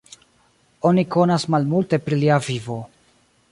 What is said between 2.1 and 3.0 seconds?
lia vivo.